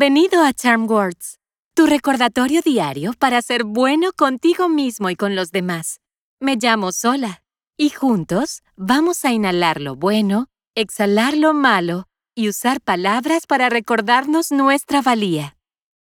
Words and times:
Bienvenido 0.00 0.42
a 0.42 0.54
Charm 0.54 0.90
Words, 0.90 1.36
tu 1.74 1.84
recordatorio 1.84 2.62
diario 2.62 3.12
para 3.18 3.42
ser 3.42 3.64
bueno 3.64 4.12
contigo 4.16 4.70
mismo 4.70 5.10
y 5.10 5.14
con 5.14 5.36
los 5.36 5.50
demás. 5.50 6.00
Me 6.40 6.56
llamo 6.56 6.90
Sola 6.90 7.42
y 7.76 7.90
juntos 7.90 8.62
vamos 8.76 9.26
a 9.26 9.32
inhalar 9.32 9.78
lo 9.78 9.96
bueno, 9.96 10.46
exhalar 10.74 11.36
lo 11.36 11.52
malo 11.52 12.06
y 12.34 12.48
usar 12.48 12.80
palabras 12.80 13.46
para 13.46 13.68
recordarnos 13.68 14.52
nuestra 14.52 15.02
valía. 15.02 15.58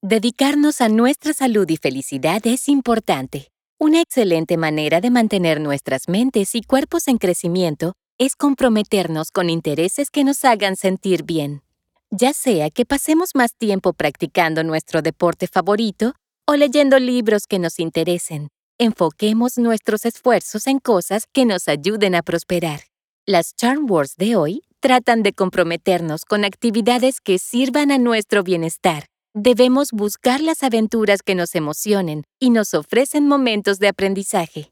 Dedicarnos 0.00 0.80
a 0.80 0.88
nuestra 0.88 1.34
salud 1.34 1.68
y 1.68 1.76
felicidad 1.76 2.40
es 2.46 2.70
importante. 2.70 3.48
Una 3.78 4.00
excelente 4.00 4.56
manera 4.56 5.02
de 5.02 5.10
mantener 5.10 5.60
nuestras 5.60 6.08
mentes 6.08 6.54
y 6.54 6.62
cuerpos 6.62 7.08
en 7.08 7.18
crecimiento 7.18 7.92
es 8.16 8.36
comprometernos 8.36 9.30
con 9.30 9.50
intereses 9.50 10.08
que 10.08 10.24
nos 10.24 10.46
hagan 10.46 10.76
sentir 10.76 11.24
bien 11.24 11.62
ya 12.12 12.34
sea 12.34 12.70
que 12.70 12.84
pasemos 12.84 13.30
más 13.34 13.56
tiempo 13.56 13.94
practicando 13.94 14.62
nuestro 14.62 15.00
deporte 15.00 15.46
favorito 15.48 16.14
o 16.46 16.56
leyendo 16.56 16.98
libros 16.98 17.46
que 17.46 17.58
nos 17.58 17.78
interesen. 17.78 18.48
Enfoquemos 18.78 19.56
nuestros 19.56 20.04
esfuerzos 20.04 20.66
en 20.66 20.78
cosas 20.78 21.24
que 21.32 21.46
nos 21.46 21.68
ayuden 21.68 22.14
a 22.14 22.22
prosperar. 22.22 22.80
Las 23.26 23.54
Charm 23.56 23.90
Words 23.90 24.16
de 24.16 24.36
hoy 24.36 24.62
tratan 24.80 25.22
de 25.22 25.32
comprometernos 25.32 26.24
con 26.24 26.44
actividades 26.44 27.20
que 27.20 27.38
sirvan 27.38 27.90
a 27.90 27.98
nuestro 27.98 28.42
bienestar. 28.42 29.06
Debemos 29.34 29.92
buscar 29.92 30.42
las 30.42 30.62
aventuras 30.62 31.22
que 31.22 31.34
nos 31.34 31.54
emocionen 31.54 32.24
y 32.38 32.50
nos 32.50 32.74
ofrecen 32.74 33.26
momentos 33.26 33.78
de 33.78 33.88
aprendizaje. 33.88 34.70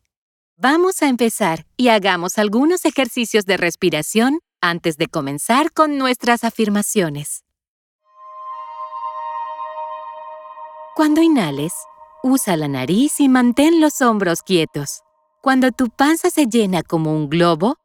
Vamos 0.59 1.01
a 1.01 1.09
empezar 1.09 1.65
y 1.79 1.89
hagamos 1.89 2.37
algunos 2.37 2.85
ejercicios 2.85 3.47
de 3.47 3.57
respiración 3.57 4.41
antes 4.61 4.97
de 4.97 5.09
comenzar 5.09 5.73
con 5.73 5.99
nuestras 5.99 6.45
afirmaciones. 6.45 7.45
Cuando 10.95 11.23
inhales, 11.23 11.73
usa 12.23 12.57
la 12.57 12.69
nariz 12.69 13.21
y 13.21 13.29
mantén 13.29 13.81
los 13.81 14.03
hombros 14.03 14.43
quietos. 14.43 15.03
Cuando 15.41 15.71
tu 15.71 15.89
panza 15.89 16.29
se 16.31 16.47
llena 16.47 16.83
como 16.83 17.15
un 17.15 17.31
globo, 17.31 17.77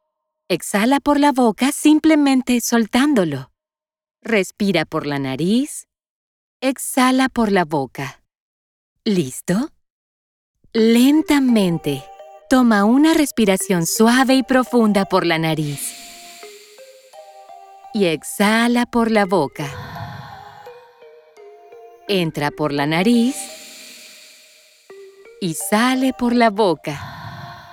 exhala 0.48 1.00
por 1.00 1.18
la 1.18 1.32
boca 1.32 1.72
simplemente 1.72 2.60
soltándolo. 2.60 3.50
Respira 4.20 4.84
por 4.84 5.06
la 5.06 5.18
nariz, 5.18 5.86
exhala 6.60 7.28
por 7.28 7.52
la 7.52 7.64
boca. 7.64 8.22
¿Listo? 9.04 9.70
Lentamente, 10.72 12.04
toma 12.50 12.84
una 12.84 13.14
respiración 13.14 13.86
suave 13.86 14.34
y 14.34 14.42
profunda 14.42 15.06
por 15.06 15.24
la 15.24 15.38
nariz 15.38 15.95
y 17.96 18.04
exhala 18.04 18.84
por 18.84 19.10
la 19.10 19.24
boca. 19.24 19.66
Entra 22.08 22.50
por 22.50 22.70
la 22.70 22.86
nariz 22.86 23.34
y 25.40 25.54
sale 25.54 26.12
por 26.12 26.34
la 26.34 26.50
boca. 26.50 27.70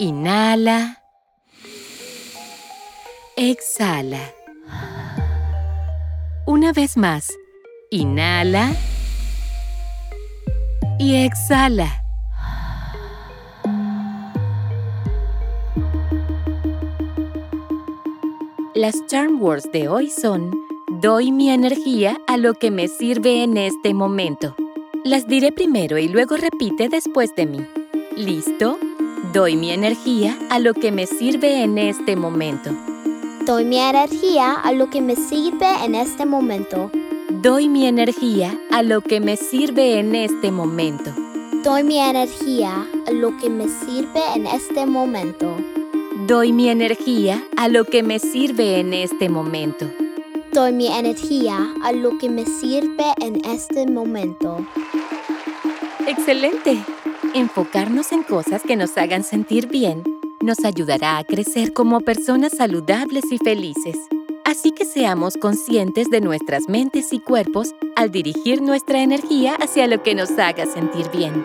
Inhala. 0.00 1.04
Exhala. 3.36 4.32
Una 6.44 6.72
vez 6.72 6.96
más. 6.96 7.32
Inhala. 7.92 8.72
Y 10.98 11.24
exhala. 11.24 12.05
Las 18.76 19.06
charm 19.06 19.40
words 19.40 19.72
de 19.72 19.88
hoy 19.88 20.10
son 20.10 20.50
Doy 21.00 21.32
mi 21.32 21.48
energía 21.48 22.20
a 22.26 22.36
lo 22.36 22.52
que 22.52 22.70
me 22.70 22.88
sirve 22.88 23.42
en 23.42 23.56
este 23.56 23.94
momento. 23.94 24.54
Las 25.02 25.26
diré 25.26 25.50
primero 25.50 25.96
y 25.96 26.08
luego 26.08 26.36
repite 26.36 26.90
después 26.90 27.34
de 27.36 27.46
mí. 27.46 27.60
¿Listo? 28.18 28.76
Doy 29.32 29.56
mi 29.56 29.70
energía 29.70 30.36
a 30.50 30.58
lo 30.58 30.74
que 30.74 30.92
me 30.92 31.06
sirve 31.06 31.62
en 31.62 31.78
este 31.78 32.16
momento. 32.16 32.70
Doy 33.46 33.64
mi 33.64 33.78
energía 33.78 34.52
a 34.52 34.72
lo 34.72 34.90
que 34.90 35.00
me 35.00 35.16
sirve 35.16 35.82
en 35.82 35.94
este 35.94 36.26
momento. 36.26 36.90
Doy 37.30 37.70
mi 37.70 37.86
energía 37.86 38.60
a 38.70 38.82
lo 38.82 39.00
que 39.00 39.20
me 39.20 39.38
sirve 39.38 40.00
en 40.00 40.14
este 40.14 40.50
momento. 40.50 41.14
Doy 41.64 41.82
mi 41.82 41.98
energía 41.98 42.86
a 43.06 43.10
lo 43.10 43.38
que 43.38 43.48
me 43.48 43.68
sirve 43.70 44.20
en 44.34 44.46
este 44.46 44.84
momento. 44.84 45.56
Doy 46.26 46.52
mi 46.52 46.68
energía 46.68 47.40
a 47.56 47.68
lo 47.68 47.84
que 47.84 48.02
me 48.02 48.18
sirve 48.18 48.80
en 48.80 48.92
este 48.92 49.28
momento. 49.28 49.88
Doy 50.52 50.72
mi 50.72 50.88
energía 50.88 51.72
a 51.84 51.92
lo 51.92 52.18
que 52.18 52.28
me 52.28 52.44
sirve 52.44 53.04
en 53.20 53.44
este 53.44 53.86
momento. 53.86 54.66
Excelente. 56.08 56.82
Enfocarnos 57.32 58.10
en 58.10 58.24
cosas 58.24 58.62
que 58.62 58.74
nos 58.74 58.98
hagan 58.98 59.22
sentir 59.22 59.68
bien 59.68 60.02
nos 60.42 60.64
ayudará 60.64 61.18
a 61.18 61.24
crecer 61.24 61.72
como 61.72 62.00
personas 62.00 62.52
saludables 62.56 63.24
y 63.30 63.38
felices. 63.38 63.96
Así 64.44 64.72
que 64.72 64.84
seamos 64.84 65.36
conscientes 65.36 66.08
de 66.10 66.20
nuestras 66.20 66.68
mentes 66.68 67.12
y 67.12 67.20
cuerpos 67.20 67.72
al 67.94 68.10
dirigir 68.10 68.62
nuestra 68.62 69.00
energía 69.00 69.54
hacia 69.54 69.86
lo 69.86 70.02
que 70.02 70.16
nos 70.16 70.30
haga 70.38 70.66
sentir 70.66 71.08
bien. 71.12 71.44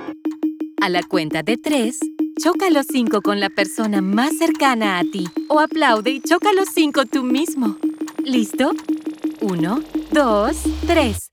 A 0.81 0.89
la 0.89 1.03
cuenta 1.03 1.43
de 1.43 1.57
tres, 1.57 1.99
Choca 2.41 2.71
los 2.71 2.87
cinco 2.91 3.21
con 3.21 3.39
la 3.39 3.51
persona 3.51 4.01
más 4.01 4.35
cercana 4.35 4.97
a 4.97 5.03
ti 5.03 5.27
o 5.47 5.59
aplaude 5.59 6.09
y 6.09 6.21
choca 6.21 6.51
los 6.53 6.69
cinco 6.73 7.05
tú 7.05 7.23
mismo. 7.23 7.77
¿Listo? 8.25 8.71
Uno, 9.41 9.81
dos, 10.11 10.57
tres. 10.87 11.29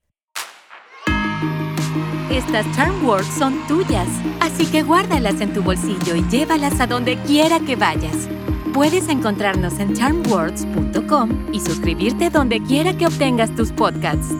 Estas 2.30 2.70
Charm 2.76 3.06
Words 3.06 3.26
son 3.38 3.66
tuyas, 3.66 4.06
así 4.40 4.66
que 4.66 4.82
guárdalas 4.82 5.40
en 5.40 5.54
tu 5.54 5.62
bolsillo 5.62 6.14
y 6.14 6.28
llévalas 6.28 6.78
a 6.78 6.86
donde 6.86 7.16
quiera 7.22 7.58
que 7.60 7.74
vayas. 7.74 8.28
Puedes 8.74 9.08
encontrarnos 9.08 9.78
en 9.78 9.94
charmwords.com 9.94 11.54
y 11.54 11.60
suscribirte 11.60 12.28
donde 12.28 12.62
quiera 12.62 12.94
que 12.94 13.06
obtengas 13.06 13.54
tus 13.56 13.72
podcasts. 13.72 14.34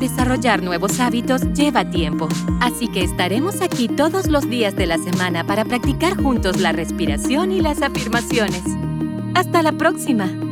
Desarrollar 0.00 0.62
nuevos 0.62 1.00
hábitos 1.00 1.42
lleva 1.54 1.90
tiempo, 1.90 2.28
así 2.60 2.86
que 2.86 3.02
estaremos 3.02 3.60
aquí 3.60 3.88
todos 3.88 4.28
los 4.28 4.48
días 4.48 4.76
de 4.76 4.86
la 4.86 4.96
semana 4.96 5.44
para 5.44 5.64
practicar 5.64 6.16
juntos 6.16 6.60
la 6.60 6.70
respiración 6.70 7.50
y 7.50 7.60
las 7.60 7.82
afirmaciones. 7.82 8.62
¡Hasta 9.34 9.62
la 9.62 9.72
próxima! 9.72 10.47